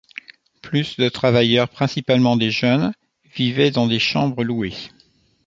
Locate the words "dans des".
3.69-3.99